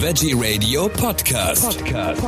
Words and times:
Veggie 0.00 0.32
Radio 0.32 0.88
Podcast. 0.88 1.82
Podcast. 1.82 2.22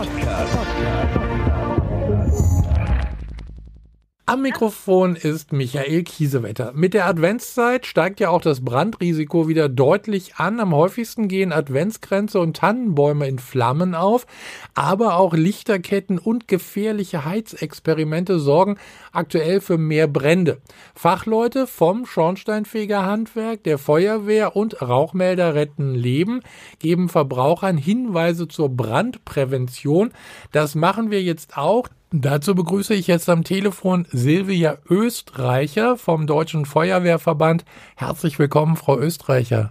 Am 4.31 4.43
Mikrofon 4.43 5.17
ist 5.17 5.53
Michael 5.53 6.05
Kiesewetter. 6.05 6.71
Mit 6.73 6.95
der 6.95 7.07
Adventszeit 7.07 7.85
steigt 7.85 8.21
ja 8.21 8.29
auch 8.29 8.41
das 8.41 8.65
Brandrisiko 8.65 9.49
wieder 9.49 9.69
deutlich 9.69 10.37
an. 10.37 10.61
Am 10.61 10.73
häufigsten 10.73 11.27
gehen 11.27 11.53
Adventskränze 11.53 12.39
und 12.39 12.57
Tannenbäume 12.57 13.27
in 13.27 13.41
Flammen 13.41 13.97
auf, 13.97 14.29
aber 14.77 15.17
auch 15.17 15.35
Lichterketten 15.35 16.21
und 16.21 16.47
gefährliche 16.47 17.25
Heizexperimente 17.25 18.39
sorgen 18.39 18.79
aktuell 19.11 19.61
für 19.61 19.79
mehr 19.79 20.07
Brände. 20.07 20.59
Fachleute 20.95 21.67
vom 21.67 22.07
Schornsteinfegerhandwerk, 22.07 23.65
der 23.65 23.79
Feuerwehr 23.79 24.55
und 24.55 24.81
Rauchmelder 24.81 25.57
retten 25.57 25.97
Leben, 25.97 26.43
geben 26.79 27.09
Verbrauchern 27.09 27.77
Hinweise 27.77 28.47
zur 28.47 28.69
Brandprävention. 28.69 30.13
Das 30.53 30.77
machen 30.77 31.11
wir 31.11 31.21
jetzt 31.21 31.57
auch. 31.57 31.89
Dazu 32.13 32.57
begrüße 32.57 32.93
ich 32.93 33.07
jetzt 33.07 33.29
am 33.29 33.45
Telefon 33.45 34.05
Silvia 34.11 34.79
Österreicher 34.89 35.97
vom 35.97 36.27
Deutschen 36.27 36.67
Feuerwehrverband. 36.67 37.65
Herzlich 37.95 38.37
willkommen, 38.41 38.77
Frau 38.77 38.99
Österreicher. 38.99 39.71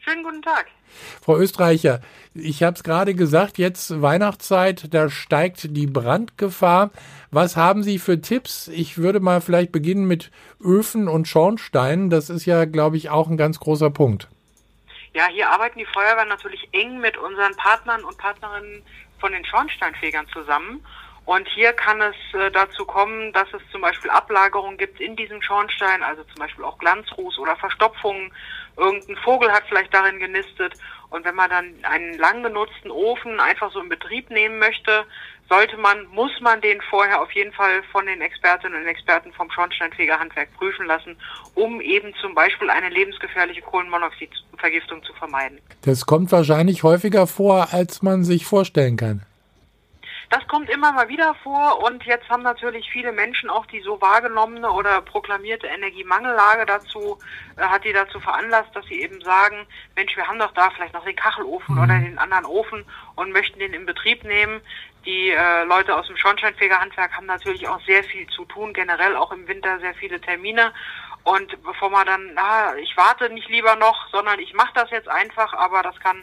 Schönen 0.00 0.24
guten 0.24 0.42
Tag. 0.42 0.66
Frau 1.22 1.36
Österreicher, 1.36 2.00
ich 2.34 2.64
habe 2.64 2.74
es 2.74 2.82
gerade 2.82 3.14
gesagt, 3.14 3.56
jetzt 3.58 4.02
Weihnachtszeit, 4.02 4.92
da 4.92 5.08
steigt 5.08 5.76
die 5.76 5.86
Brandgefahr. 5.86 6.90
Was 7.30 7.56
haben 7.56 7.84
Sie 7.84 8.00
für 8.00 8.20
Tipps? 8.20 8.66
Ich 8.66 8.98
würde 8.98 9.20
mal 9.20 9.40
vielleicht 9.40 9.70
beginnen 9.70 10.08
mit 10.08 10.32
Öfen 10.60 11.06
und 11.06 11.28
Schornsteinen. 11.28 12.10
Das 12.10 12.30
ist 12.30 12.46
ja, 12.46 12.64
glaube 12.64 12.96
ich, 12.96 13.10
auch 13.10 13.28
ein 13.28 13.36
ganz 13.36 13.60
großer 13.60 13.90
Punkt. 13.90 14.26
Ja, 15.14 15.28
hier 15.28 15.48
arbeiten 15.50 15.78
die 15.78 15.86
Feuerwehren 15.86 16.28
natürlich 16.28 16.68
eng 16.72 16.98
mit 16.98 17.16
unseren 17.16 17.54
Partnern 17.54 18.02
und 18.02 18.18
Partnerinnen 18.18 18.82
von 19.20 19.30
den 19.30 19.44
Schornsteinfegern 19.44 20.26
zusammen. 20.32 20.80
Und 21.26 21.48
hier 21.48 21.72
kann 21.72 22.00
es 22.00 22.14
äh, 22.34 22.52
dazu 22.52 22.84
kommen, 22.84 23.32
dass 23.32 23.48
es 23.52 23.60
zum 23.72 23.80
Beispiel 23.80 24.10
Ablagerungen 24.10 24.78
gibt 24.78 25.00
in 25.00 25.16
diesem 25.16 25.42
Schornstein, 25.42 26.02
also 26.04 26.22
zum 26.22 26.36
Beispiel 26.36 26.64
auch 26.64 26.78
Glanzruß 26.78 27.38
oder 27.38 27.56
Verstopfungen. 27.56 28.32
Irgendein 28.76 29.16
Vogel 29.16 29.50
hat 29.50 29.64
vielleicht 29.68 29.92
darin 29.92 30.20
genistet. 30.20 30.74
Und 31.10 31.24
wenn 31.24 31.34
man 31.34 31.50
dann 31.50 31.74
einen 31.82 32.16
lang 32.18 32.44
genutzten 32.44 32.92
Ofen 32.92 33.40
einfach 33.40 33.72
so 33.72 33.80
in 33.80 33.88
Betrieb 33.88 34.30
nehmen 34.30 34.60
möchte, 34.60 35.04
sollte 35.48 35.76
man, 35.76 36.06
muss 36.08 36.30
man 36.40 36.60
den 36.60 36.80
vorher 36.90 37.20
auf 37.20 37.32
jeden 37.32 37.52
Fall 37.52 37.82
von 37.90 38.06
den 38.06 38.20
Expertinnen 38.20 38.80
und 38.80 38.88
Experten 38.88 39.32
vom 39.32 39.50
Schornsteinfegerhandwerk 39.50 40.52
prüfen 40.54 40.86
lassen, 40.86 41.16
um 41.54 41.80
eben 41.80 42.14
zum 42.20 42.34
Beispiel 42.34 42.70
eine 42.70 42.88
lebensgefährliche 42.88 43.62
Kohlenmonoxidvergiftung 43.62 45.02
zu 45.02 45.12
vermeiden. 45.14 45.58
Das 45.82 46.06
kommt 46.06 46.30
wahrscheinlich 46.30 46.84
häufiger 46.84 47.26
vor, 47.26 47.68
als 47.72 48.02
man 48.02 48.24
sich 48.24 48.46
vorstellen 48.46 48.96
kann. 48.96 49.22
Das 50.36 50.46
kommt 50.48 50.68
immer 50.68 50.92
mal 50.92 51.08
wieder 51.08 51.34
vor 51.36 51.82
und 51.82 52.04
jetzt 52.04 52.28
haben 52.28 52.42
natürlich 52.42 52.90
viele 52.90 53.10
Menschen 53.10 53.48
auch 53.48 53.64
die 53.64 53.80
so 53.80 53.98
wahrgenommene 54.02 54.70
oder 54.70 55.00
proklamierte 55.00 55.66
Energiemangellage 55.66 56.66
dazu, 56.66 57.18
äh, 57.56 57.62
hat 57.62 57.84
die 57.84 57.94
dazu 57.94 58.20
veranlasst, 58.20 58.68
dass 58.76 58.84
sie 58.84 59.00
eben 59.00 59.18
sagen, 59.22 59.66
Mensch, 59.94 60.14
wir 60.14 60.28
haben 60.28 60.38
doch 60.38 60.52
da 60.52 60.68
vielleicht 60.68 60.92
noch 60.92 61.06
den 61.06 61.16
Kachelofen 61.16 61.76
mhm. 61.76 61.80
oder 61.80 61.98
den 61.98 62.18
anderen 62.18 62.44
Ofen 62.44 62.84
und 63.14 63.32
möchten 63.32 63.60
den 63.60 63.72
in 63.72 63.86
Betrieb 63.86 64.24
nehmen. 64.24 64.60
Die 65.06 65.30
äh, 65.30 65.64
Leute 65.64 65.96
aus 65.96 66.06
dem 66.06 66.18
Schornsteinfegerhandwerk 66.18 67.16
haben 67.16 67.24
natürlich 67.24 67.66
auch 67.66 67.80
sehr 67.86 68.04
viel 68.04 68.26
zu 68.26 68.44
tun, 68.44 68.74
generell 68.74 69.16
auch 69.16 69.32
im 69.32 69.48
Winter 69.48 69.80
sehr 69.80 69.94
viele 69.94 70.20
Termine. 70.20 70.74
Und 71.24 71.62
bevor 71.62 71.88
man 71.88 72.04
dann, 72.04 72.32
na, 72.34 72.76
ich 72.76 72.94
warte 72.98 73.30
nicht 73.30 73.48
lieber 73.48 73.74
noch, 73.76 74.10
sondern 74.10 74.38
ich 74.38 74.52
mache 74.52 74.74
das 74.74 74.90
jetzt 74.90 75.08
einfach, 75.08 75.54
aber 75.54 75.82
das 75.82 75.98
kann 76.00 76.22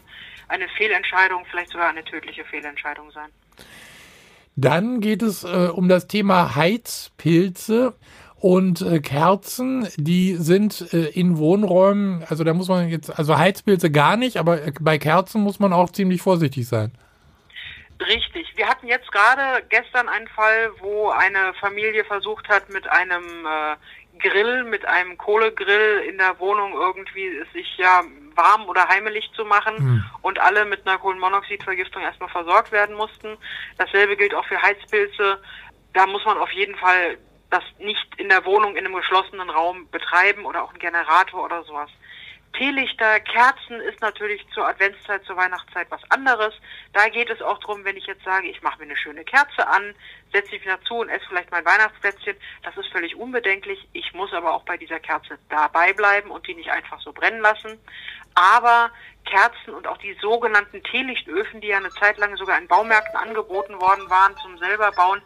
eine 0.50 0.70
Fehlentscheidung, 0.70 1.48
vielleicht 1.50 1.72
sogar 1.72 1.90
eine 1.90 2.06
tödliche 2.06 2.46
Fehlentscheidung 2.46 3.10
sein. 3.10 3.32
Dann 4.56 5.00
geht 5.02 5.22
es 5.22 5.44
äh, 5.44 5.70
um 5.74 5.90
das 5.90 6.08
Thema 6.08 6.56
Heizpilze 6.56 7.94
und 8.44 8.82
äh, 8.82 9.00
Kerzen, 9.00 9.88
die 9.96 10.36
sind 10.36 10.94
äh, 10.94 11.06
in 11.10 11.38
Wohnräumen, 11.38 12.26
also 12.30 12.44
da 12.44 12.54
muss 12.54 12.68
man 12.68 12.90
jetzt, 12.90 13.18
also 13.18 13.38
Heizpilze 13.38 13.90
gar 13.90 14.18
nicht, 14.18 14.38
aber 14.38 14.62
äh, 14.62 14.74
bei 14.82 14.98
Kerzen 14.98 15.42
muss 15.42 15.60
man 15.60 15.72
auch 15.72 15.90
ziemlich 15.92 16.22
vorsichtig 16.22 16.68
sein. 16.68 16.92
Richtig. 18.02 18.52
Wir 18.58 18.68
hatten 18.68 18.88
jetzt 18.88 19.10
gerade 19.12 19.64
gestern 19.70 20.10
einen 20.10 20.28
Fall, 20.28 20.72
wo 20.80 21.10
eine 21.10 21.54
Familie 21.60 22.04
versucht 22.04 22.50
hat, 22.50 22.70
mit 22.70 22.86
einem 22.90 23.46
äh, 23.46 23.76
Grill, 24.20 24.66
mit 24.66 24.86
einem 24.86 25.18
Kohlegrill 25.18 26.04
in 26.10 26.18
der 26.18 26.38
Wohnung 26.40 26.74
irgendwie 26.74 27.30
sich 27.54 27.78
ja 27.78 28.04
warm 28.36 28.66
oder 28.68 28.88
heimelig 28.88 29.32
zu 29.36 29.46
machen 29.46 29.76
mhm. 29.78 30.06
und 30.22 30.40
alle 30.40 30.66
mit 30.66 30.86
einer 30.88 30.98
Kohlenmonoxidvergiftung 30.98 32.02
erstmal 32.02 32.30
versorgt 32.30 32.72
werden 32.72 32.96
mussten. 32.96 33.38
Dasselbe 33.78 34.18
gilt 34.18 34.34
auch 34.34 34.46
für 34.46 34.62
Heizpilze. 34.62 35.42
Da 35.94 36.08
muss 36.08 36.26
man 36.26 36.38
auf 36.38 36.52
jeden 36.52 36.76
Fall 36.76 37.18
das 37.50 37.64
nicht 37.78 38.08
in 38.18 38.30
der 38.30 38.46
Wohnung 38.46 38.76
in 38.76 38.86
einem 38.86 38.96
geschlossenen 38.96 39.50
Raum 39.50 39.88
betreiben 39.92 40.46
oder 40.46 40.64
auch 40.64 40.70
einen 40.70 40.80
Generator 40.80 41.44
oder 41.44 41.64
sowas. 41.64 41.90
Teelichter, 42.54 43.20
Kerzen 43.20 43.80
ist 43.82 44.00
natürlich 44.02 44.46
zur 44.54 44.68
Adventszeit, 44.68 45.24
zur 45.26 45.36
Weihnachtszeit 45.36 45.90
was 45.90 46.02
anderes. 46.12 46.54
Da 46.94 47.10
geht 47.10 47.30
es 47.30 47.42
auch 47.42 47.60
darum, 47.60 47.84
wenn 47.84 47.98
ich 47.98 48.06
jetzt 48.06 48.24
sage, 48.24 48.48
ich 48.48 48.62
mache 48.62 48.78
mir 48.78 48.86
eine 48.86 48.98
schöne 48.98 49.24
Kerze 49.24 49.68
an, 49.68 49.96
setze 50.32 50.52
mich 50.52 50.64
dazu 50.64 50.96
und 50.96 51.10
esse 51.10 51.26
vielleicht 51.28 51.50
mein 51.50 51.66
Weihnachtsplätzchen. 51.66 52.36
Das 52.62 52.78
ist 52.78 52.92
völlig 52.92 53.16
unbedenklich. 53.16 53.88
Ich 53.94 54.14
muss 54.14 54.32
aber 54.34 54.54
auch 54.54 54.64
bei 54.66 54.78
dieser 54.78 55.00
Kerze 55.00 55.40
dabei 55.50 55.94
bleiben 55.94 56.30
und 56.30 56.48
die 56.48 56.54
nicht 56.54 56.70
einfach 56.70 57.02
so 57.02 57.12
brennen 57.12 57.42
lassen. 57.42 57.80
Aber 58.36 58.90
Kerzen 59.26 59.74
und 59.76 59.88
auch 59.88 59.98
die 59.98 60.16
sogenannten 60.22 60.84
Teelichtöfen, 60.84 61.62
die 61.62 61.68
ja 61.68 61.78
eine 61.78 61.90
Zeit 61.92 62.18
lang 62.18 62.36
sogar 62.36 62.58
in 62.60 62.68
Baumärkten 62.68 63.16
angeboten 63.16 63.80
worden 63.80 64.10
waren 64.10 64.36
zum 64.42 64.58
selber 64.58 64.92
bauen, 64.92 65.22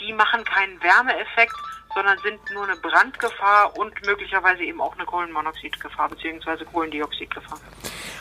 die 0.00 0.12
machen 0.12 0.44
keinen 0.44 0.82
Wärmeeffekt, 0.82 1.54
sondern 1.94 2.16
sind 2.18 2.38
nur 2.54 2.64
eine 2.64 2.76
Brandgefahr 2.76 3.76
und 3.76 3.92
möglicherweise 4.06 4.62
eben 4.62 4.80
auch 4.80 4.94
eine 4.94 5.04
Kohlenmonoxidgefahr 5.04 6.08
bzw. 6.08 6.64
Kohlendioxidgefahr. 6.64 7.58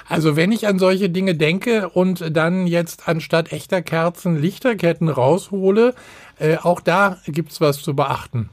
Also 0.07 0.35
wenn 0.35 0.51
ich 0.51 0.67
an 0.67 0.79
solche 0.79 1.09
Dinge 1.09 1.35
denke 1.35 1.89
und 1.89 2.35
dann 2.35 2.65
jetzt 2.65 3.07
anstatt 3.07 3.51
echter 3.51 3.81
Kerzen 3.81 4.41
Lichterketten 4.41 5.07
raushole, 5.07 5.93
äh, 6.39 6.57
auch 6.57 6.81
da 6.81 7.19
gibt's 7.27 7.61
was 7.61 7.81
zu 7.81 7.95
beachten. 7.95 8.49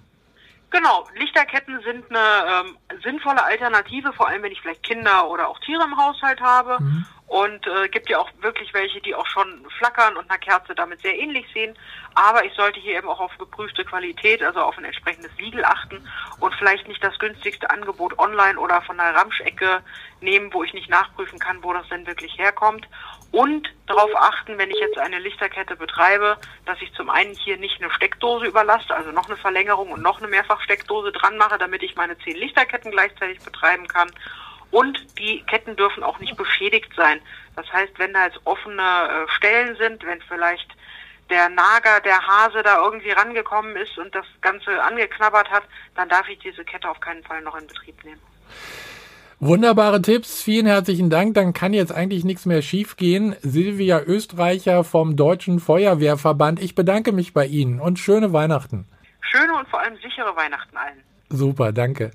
Genau, 0.70 1.06
Lichterketten 1.14 1.80
sind 1.82 2.04
eine 2.10 2.66
ähm, 2.68 2.76
sinnvolle 3.02 3.42
Alternative, 3.44 4.12
vor 4.12 4.28
allem 4.28 4.42
wenn 4.42 4.52
ich 4.52 4.60
vielleicht 4.60 4.82
Kinder 4.82 5.28
oder 5.28 5.48
auch 5.48 5.58
Tiere 5.60 5.84
im 5.84 5.96
Haushalt 5.96 6.40
habe. 6.40 6.82
Mhm. 6.82 7.06
Und 7.26 7.66
äh, 7.66 7.88
gibt 7.88 8.08
ja 8.08 8.18
auch 8.18 8.30
wirklich 8.40 8.72
welche, 8.72 9.00
die 9.00 9.14
auch 9.14 9.26
schon 9.26 9.66
flackern 9.78 10.16
und 10.16 10.30
einer 10.30 10.38
Kerze 10.38 10.76
damit 10.76 11.00
sehr 11.00 11.18
ähnlich 11.18 11.44
sehen. 11.52 11.76
Aber 12.14 12.44
ich 12.44 12.52
sollte 12.54 12.78
hier 12.78 12.96
eben 12.98 13.08
auch 13.08 13.18
auf 13.18 13.36
geprüfte 13.36 13.84
Qualität, 13.84 14.42
also 14.44 14.60
auf 14.60 14.78
ein 14.78 14.84
entsprechendes 14.84 15.34
Siegel 15.36 15.64
achten 15.64 16.06
und 16.38 16.54
vielleicht 16.54 16.86
nicht 16.86 17.02
das 17.02 17.18
günstigste 17.18 17.68
Angebot 17.68 18.16
online 18.18 18.58
oder 18.58 18.80
von 18.82 18.96
der 18.96 19.14
Ramschecke 19.14 19.82
nehmen, 20.20 20.54
wo 20.54 20.62
ich 20.62 20.72
nicht 20.72 20.88
nachprüfen 20.88 21.38
kann, 21.40 21.62
wo 21.64 21.72
das 21.72 21.88
denn 21.88 22.06
wirklich 22.06 22.38
herkommt. 22.38 22.86
Und 23.32 23.68
darauf 23.86 24.14
achten, 24.14 24.56
wenn 24.56 24.70
ich 24.70 24.78
jetzt 24.78 24.98
eine 24.98 25.18
Lichterkette 25.18 25.76
betreibe, 25.76 26.38
dass 26.64 26.80
ich 26.80 26.92
zum 26.94 27.10
einen 27.10 27.34
hier 27.34 27.56
nicht 27.56 27.82
eine 27.82 27.92
Steckdose 27.92 28.46
überlasse, 28.46 28.94
also 28.94 29.10
noch 29.10 29.26
eine 29.26 29.36
Verlängerung 29.36 29.90
und 29.90 30.00
noch 30.00 30.18
eine 30.18 30.28
Mehrfachsteckdose 30.28 31.12
dran 31.12 31.36
mache, 31.36 31.58
damit 31.58 31.82
ich 31.82 31.96
meine 31.96 32.16
zehn 32.18 32.36
Lichterketten 32.36 32.92
gleichzeitig 32.92 33.40
betreiben 33.40 33.88
kann. 33.88 34.10
Und 34.70 34.98
die 35.18 35.42
Ketten 35.44 35.76
dürfen 35.76 36.02
auch 36.02 36.18
nicht 36.18 36.36
beschädigt 36.36 36.92
sein. 36.96 37.20
Das 37.54 37.70
heißt, 37.72 37.98
wenn 37.98 38.12
da 38.12 38.26
jetzt 38.26 38.40
offene 38.44 38.82
äh, 38.82 39.30
Stellen 39.32 39.76
sind, 39.76 40.04
wenn 40.04 40.20
vielleicht 40.22 40.68
der 41.30 41.48
Nager, 41.48 42.00
der 42.04 42.20
Hase 42.26 42.62
da 42.62 42.84
irgendwie 42.84 43.10
rangekommen 43.10 43.76
ist 43.76 43.98
und 43.98 44.14
das 44.14 44.26
Ganze 44.42 44.82
angeknabbert 44.82 45.50
hat, 45.50 45.64
dann 45.94 46.08
darf 46.08 46.28
ich 46.28 46.38
diese 46.38 46.64
Kette 46.64 46.88
auf 46.88 47.00
keinen 47.00 47.22
Fall 47.24 47.42
noch 47.42 47.56
in 47.56 47.66
Betrieb 47.66 48.04
nehmen. 48.04 48.20
Wunderbare 49.38 50.00
Tipps, 50.00 50.42
vielen 50.42 50.64
herzlichen 50.64 51.10
Dank. 51.10 51.34
Dann 51.34 51.52
kann 51.52 51.74
jetzt 51.74 51.92
eigentlich 51.92 52.24
nichts 52.24 52.46
mehr 52.46 52.62
schiefgehen. 52.62 53.36
Silvia 53.42 54.00
Österreicher 54.00 54.82
vom 54.82 55.14
Deutschen 55.14 55.60
Feuerwehrverband. 55.60 56.62
Ich 56.62 56.74
bedanke 56.74 57.12
mich 57.12 57.34
bei 57.34 57.44
Ihnen 57.44 57.78
und 57.78 57.98
schöne 57.98 58.32
Weihnachten. 58.32 58.86
Schöne 59.20 59.54
und 59.58 59.68
vor 59.68 59.80
allem 59.80 59.96
sichere 59.96 60.34
Weihnachten 60.36 60.76
allen. 60.76 61.02
Super, 61.28 61.72
danke. 61.72 62.12